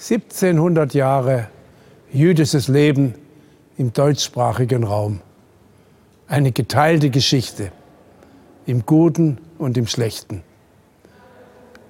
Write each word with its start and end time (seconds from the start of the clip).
1700 0.00 0.94
Jahre 0.94 1.48
jüdisches 2.10 2.68
Leben 2.68 3.14
im 3.76 3.92
deutschsprachigen 3.92 4.82
Raum. 4.82 5.20
Eine 6.26 6.52
geteilte 6.52 7.10
Geschichte 7.10 7.70
im 8.64 8.86
Guten 8.86 9.36
und 9.58 9.76
im 9.76 9.86
Schlechten. 9.86 10.42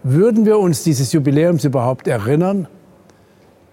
Würden 0.02 0.44
wir 0.44 0.58
uns 0.58 0.82
dieses 0.82 1.12
Jubiläums 1.12 1.64
überhaupt 1.64 2.08
erinnern, 2.08 2.66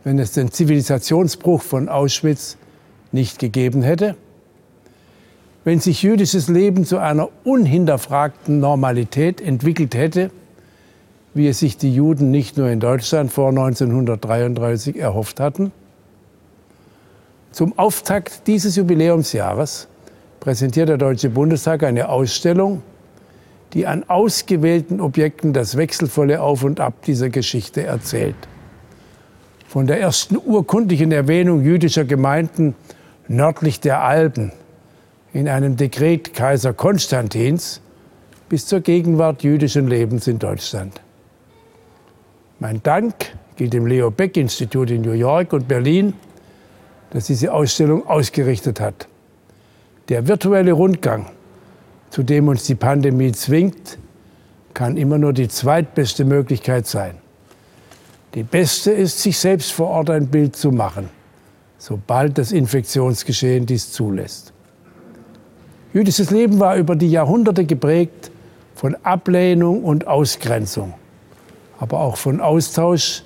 wenn 0.04 0.20
es 0.20 0.34
den 0.34 0.52
Zivilisationsbruch 0.52 1.64
von 1.64 1.90
Auschwitz 1.90 2.58
nicht 3.12 3.40
gegeben 3.40 3.82
hätte? 3.82 4.16
Wenn 5.64 5.80
sich 5.80 6.04
jüdisches 6.04 6.48
Leben 6.48 6.86
zu 6.86 7.00
einer 7.00 7.30
unhinterfragten 7.44 8.60
Normalität 8.60 9.42
entwickelt 9.42 9.96
hätte, 9.96 10.30
wie 11.38 11.48
es 11.48 11.60
sich 11.60 11.78
die 11.78 11.94
Juden 11.94 12.32
nicht 12.32 12.58
nur 12.58 12.70
in 12.70 12.80
Deutschland 12.80 13.32
vor 13.32 13.50
1933 13.50 14.98
erhofft 14.98 15.40
hatten? 15.40 15.72
Zum 17.52 17.78
Auftakt 17.80 18.48
dieses 18.48 18.76
Jubiläumsjahres 18.76 19.88
präsentiert 20.40 20.90
der 20.90 20.98
Deutsche 20.98 21.30
Bundestag 21.30 21.84
eine 21.84 22.10
Ausstellung, 22.10 22.82
die 23.74 23.88
an 23.88 24.04
ausgewählten 24.08 25.00
Objekten 25.00 25.54
das 25.54 25.78
wechselvolle 25.78 26.42
Auf 26.42 26.64
und 26.64 26.80
Ab 26.80 27.04
dieser 27.06 27.30
Geschichte 27.30 27.84
erzählt. 27.84 28.36
Von 29.68 29.88
der 29.88 30.00
ersten 30.00 30.38
urkundlichen 30.38 31.12
Erwähnung 31.12 31.64
jüdischer 31.64 32.06
Gemeinden 32.06 32.76
nördlich 33.28 33.80
der 33.80 34.02
Alpen 34.02 34.52
in 35.34 35.50
einem 35.50 35.76
Dekret 35.76 36.34
Kaiser 36.34 36.74
Konstantins 36.74 37.82
bis 38.50 38.66
zur 38.66 38.80
Gegenwart 38.80 39.44
jüdischen 39.44 39.88
Lebens 39.88 40.28
in 40.28 40.40
Deutschland. 40.40 41.02
Mein 42.60 42.82
Dank 42.82 43.14
gilt 43.56 43.74
dem 43.74 43.86
Leo 43.86 44.10
Beck 44.10 44.36
Institut 44.36 44.90
in 44.90 45.04
New 45.04 45.12
York 45.12 45.54
und 45.54 45.68
Berlin, 45.68 46.14
das 47.12 47.28
diese 47.28 47.54
Ausstellung 47.54 48.08
ausgerichtet 48.08 48.80
hat. 48.80 49.08
Der 50.10 50.28
virtuelle 50.28 50.72
Rundgang, 50.72 51.28
zu 52.10 52.24
dem 52.24 52.48
uns 52.48 52.64
die 52.64 52.74
Pandemie 52.74 53.32
zwingt, 53.32 54.00
kann 54.74 54.98
immer 54.98 55.20
nur 55.20 55.34
die 55.34 55.48
zweitbeste 55.48 56.26
Möglichkeit 56.26 56.88
sein. 56.88 57.18
Die 58.34 58.44
beste 58.44 58.92
ist, 58.92 59.22
sich 59.22 59.38
selbst 59.38 59.72
vor 59.72 59.90
Ort 59.90 60.10
ein 60.10 60.26
Bild 60.26 60.56
zu 60.56 60.72
machen, 60.72 61.10
sobald 61.78 62.40
das 62.40 62.52
Infektionsgeschehen 62.52 63.68
dies 63.68 63.92
zulässt. 63.92 64.52
Jüdisches 65.94 66.32
Leben 66.32 66.60
war 66.60 66.76
über 66.76 66.96
die 66.96 67.12
Jahrhunderte 67.12 67.66
geprägt 67.66 68.32
von 68.74 68.96
Ablehnung 69.04 69.84
und 69.84 70.08
Ausgrenzung 70.08 70.96
aber 71.80 72.00
auch 72.00 72.18
von 72.18 72.42
Austausch, 72.42 73.24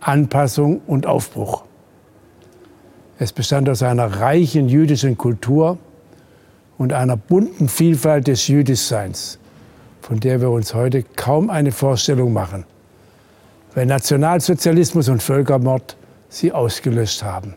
Anpassung 0.00 0.80
und 0.86 1.06
Aufbruch. 1.06 1.64
Es 3.18 3.32
bestand 3.32 3.68
aus 3.68 3.82
einer 3.82 4.20
reichen 4.20 4.68
jüdischen 4.68 5.18
Kultur 5.18 5.78
und 6.78 6.94
einer 6.94 7.16
bunten 7.16 7.68
Vielfalt 7.68 8.26
des 8.26 8.48
Jüdischseins, 8.48 9.38
von 10.00 10.18
der 10.20 10.40
wir 10.40 10.48
uns 10.50 10.72
heute 10.72 11.02
kaum 11.16 11.50
eine 11.50 11.72
Vorstellung 11.72 12.32
machen, 12.32 12.64
weil 13.74 13.84
Nationalsozialismus 13.84 15.10
und 15.10 15.22
Völkermord 15.22 15.96
sie 16.30 16.52
ausgelöscht 16.52 17.22
haben. 17.22 17.54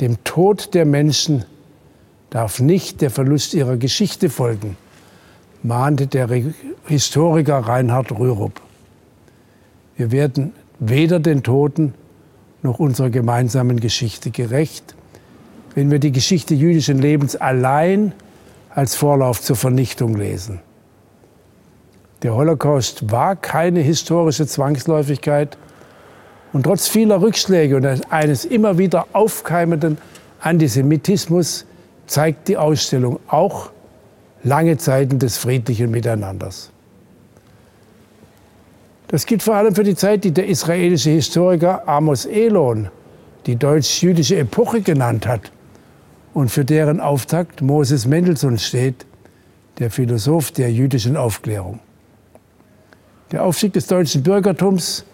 Dem 0.00 0.22
Tod 0.22 0.74
der 0.74 0.84
Menschen 0.84 1.44
darf 2.30 2.60
nicht 2.60 3.00
der 3.00 3.10
Verlust 3.10 3.52
ihrer 3.52 3.76
Geschichte 3.76 4.30
folgen, 4.30 4.76
mahnte 5.64 6.06
der 6.06 6.30
Historiker 6.86 7.58
Reinhard 7.58 8.10
Rürup. 8.18 8.60
Wir 9.96 10.10
werden 10.10 10.52
weder 10.80 11.20
den 11.20 11.44
Toten 11.44 11.94
noch 12.62 12.80
unserer 12.80 13.08
gemeinsamen 13.08 13.78
Geschichte 13.78 14.30
gerecht, 14.30 14.96
wenn 15.76 15.92
wir 15.92 16.00
die 16.00 16.10
Geschichte 16.10 16.54
jüdischen 16.54 16.98
Lebens 16.98 17.36
allein 17.36 18.12
als 18.70 18.96
Vorlauf 18.96 19.40
zur 19.40 19.54
Vernichtung 19.54 20.16
lesen. 20.16 20.60
Der 22.24 22.34
Holocaust 22.34 23.12
war 23.12 23.36
keine 23.36 23.80
historische 23.80 24.46
Zwangsläufigkeit 24.48 25.56
und 26.52 26.64
trotz 26.64 26.88
vieler 26.88 27.22
Rückschläge 27.22 27.76
und 27.76 28.12
eines 28.12 28.44
immer 28.44 28.76
wieder 28.76 29.06
aufkeimenden 29.12 29.98
Antisemitismus 30.40 31.64
zeigt 32.08 32.48
die 32.48 32.56
Ausstellung 32.56 33.20
auch, 33.28 33.70
lange 34.42 34.76
Zeiten 34.76 35.20
des 35.20 35.38
friedlichen 35.38 35.92
Miteinanders. 35.92 36.71
Das 39.12 39.26
gilt 39.26 39.42
vor 39.42 39.56
allem 39.56 39.74
für 39.74 39.84
die 39.84 39.94
Zeit, 39.94 40.24
die 40.24 40.30
der 40.30 40.46
israelische 40.46 41.10
Historiker 41.10 41.86
Amos 41.86 42.24
Elon 42.24 42.88
die 43.44 43.56
deutsch-jüdische 43.56 44.38
Epoche 44.38 44.80
genannt 44.80 45.26
hat 45.26 45.52
und 46.32 46.50
für 46.50 46.64
deren 46.64 46.98
Auftakt 46.98 47.60
Moses 47.60 48.06
Mendelssohn 48.06 48.56
steht, 48.56 49.04
der 49.78 49.90
Philosoph 49.90 50.52
der 50.52 50.72
jüdischen 50.72 51.18
Aufklärung. 51.18 51.80
Der 53.32 53.44
Aufstieg 53.44 53.74
des 53.74 53.86
deutschen 53.86 54.22
Bürgertums 54.22 55.04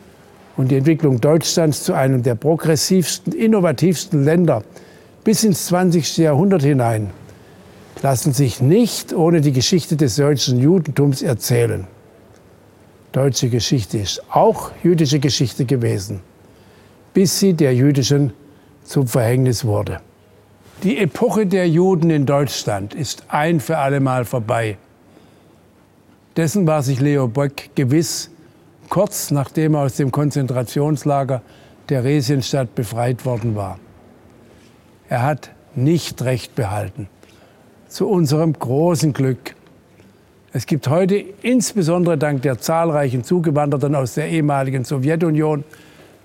und 0.57 0.71
die 0.71 0.77
Entwicklung 0.77 1.21
Deutschlands 1.21 1.83
zu 1.83 1.93
einem 1.93 2.23
der 2.23 2.37
progressivsten, 2.37 3.33
innovativsten 3.33 4.23
Länder 4.23 4.63
bis 5.25 5.43
ins 5.43 5.67
20. 5.67 6.19
Jahrhundert 6.19 6.63
hinein 6.63 7.11
lassen 8.01 8.33
sich 8.33 8.61
nicht 8.61 9.13
ohne 9.13 9.41
die 9.41 9.53
Geschichte 9.53 9.97
des 9.97 10.15
deutschen 10.15 10.61
Judentums 10.61 11.21
erzählen. 11.21 11.89
Deutsche 13.13 13.49
Geschichte 13.49 13.99
ist 13.99 14.23
auch 14.31 14.71
jüdische 14.83 15.19
Geschichte 15.19 15.65
gewesen, 15.65 16.21
bis 17.15 17.39
sie 17.39 17.55
der 17.55 17.75
jüdischen 17.75 18.33
zum 18.85 19.07
Verhängnis 19.07 19.65
wurde. 19.65 20.01
Die 20.83 20.99
Epoche 20.99 21.47
der 21.47 21.69
Juden 21.69 22.11
in 22.11 22.27
Deutschland 22.27 22.95
ist 22.95 23.25
ein 23.29 23.61
für 23.61 23.79
allemal 23.79 24.25
vorbei. 24.25 24.77
Dessen 26.37 26.67
war 26.67 26.83
sich 26.83 27.01
Leo 27.01 27.27
Böck 27.27 27.71
gewiss, 27.75 28.31
kurz 28.89 29.31
nachdem 29.31 29.75
er 29.75 29.81
aus 29.81 29.97
dem 29.97 30.13
Konzentrationslager 30.13 31.43
der 31.89 32.03
Theresienstadt 32.03 32.75
befreit 32.75 33.25
worden 33.25 33.57
war. 33.57 33.79
Er 35.09 35.23
hat 35.23 35.51
nicht 35.75 36.23
recht 36.23 36.55
behalten 36.55 37.09
zu 37.89 38.09
unserem 38.09 38.53
großen 38.53 39.13
Glück. 39.13 39.55
Es 40.53 40.65
gibt 40.65 40.89
heute 40.89 41.17
insbesondere 41.43 42.17
dank 42.17 42.41
der 42.43 42.59
zahlreichen 42.59 43.23
Zugewanderten 43.23 43.95
aus 43.95 44.15
der 44.15 44.29
ehemaligen 44.31 44.85
Sowjetunion 44.85 45.63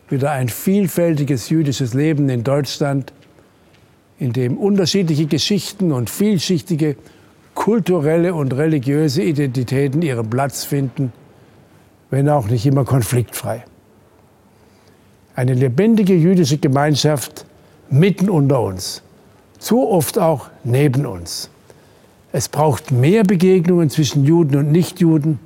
wieder 0.09 0.31
ein 0.31 0.47
vielfältiges 0.47 1.49
jüdisches 1.49 1.93
Leben 1.93 2.29
in 2.29 2.43
Deutschland, 2.43 3.11
in 4.19 4.31
dem 4.31 4.57
unterschiedliche 4.57 5.25
Geschichten 5.25 5.91
und 5.91 6.09
vielschichtige 6.09 6.95
kulturelle 7.53 8.33
und 8.33 8.53
religiöse 8.53 9.21
Identitäten 9.21 10.01
ihren 10.01 10.29
Platz 10.29 10.63
finden, 10.63 11.11
wenn 12.09 12.29
auch 12.29 12.47
nicht 12.47 12.65
immer 12.65 12.85
konfliktfrei. 12.85 13.65
Eine 15.35 15.53
lebendige 15.53 16.13
jüdische 16.13 16.59
Gemeinschaft 16.59 17.45
mitten 17.89 18.29
unter 18.29 18.61
uns, 18.61 19.03
zu 19.59 19.89
oft 19.89 20.17
auch 20.17 20.49
neben 20.63 21.05
uns. 21.05 21.49
Es 22.35 22.49
braucht 22.49 22.91
mehr 22.91 23.23
Begegnungen 23.23 23.91
zwischen 23.91 24.25
Juden 24.25 24.55
und 24.55 24.71
Nichtjuden. 24.71 25.37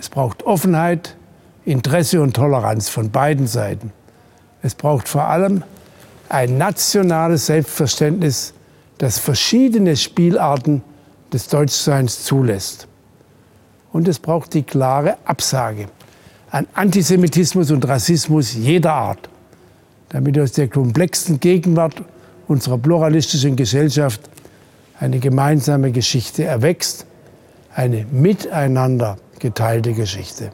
Es 0.00 0.08
braucht 0.08 0.42
Offenheit, 0.44 1.16
Interesse 1.66 2.22
und 2.22 2.34
Toleranz 2.34 2.88
von 2.88 3.10
beiden 3.10 3.46
Seiten. 3.46 3.92
Es 4.62 4.74
braucht 4.74 5.06
vor 5.06 5.28
allem 5.28 5.62
ein 6.30 6.56
nationales 6.56 7.44
Selbstverständnis, 7.46 8.54
das 8.96 9.18
verschiedene 9.18 9.98
Spielarten 9.98 10.82
des 11.30 11.48
Deutschseins 11.48 12.24
zulässt. 12.24 12.88
Und 13.92 14.08
es 14.08 14.18
braucht 14.18 14.54
die 14.54 14.62
klare 14.62 15.18
Absage 15.26 15.88
an 16.50 16.66
Antisemitismus 16.72 17.70
und 17.70 17.86
Rassismus 17.86 18.54
jeder 18.54 18.94
Art, 18.94 19.28
damit 20.08 20.38
aus 20.38 20.52
der 20.52 20.68
komplexen 20.68 21.38
Gegenwart 21.38 22.02
unserer 22.46 22.78
pluralistischen 22.78 23.56
Gesellschaft 23.56 24.22
eine 25.00 25.18
gemeinsame 25.18 25.92
Geschichte 25.92 26.44
erwächst, 26.44 27.06
eine 27.74 28.04
miteinander 28.10 29.18
geteilte 29.38 29.92
Geschichte. 29.92 30.52